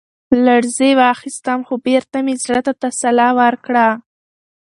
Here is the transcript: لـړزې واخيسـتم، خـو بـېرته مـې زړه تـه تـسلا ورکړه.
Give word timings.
لـړزې 0.45 0.89
واخيسـتم، 0.99 1.59
خـو 1.67 1.75
بـېرته 1.85 2.17
مـې 2.25 2.35
زړه 2.43 2.59
تـه 2.65 2.73
تـسلا 2.81 3.27
ورکړه. 3.41 3.87